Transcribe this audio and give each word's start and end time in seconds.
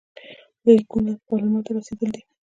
لیکونه 0.75 1.11
پارلمان 1.27 1.61
ته 1.65 1.71
رسېدلي 1.77 2.09
دي. 2.15 2.21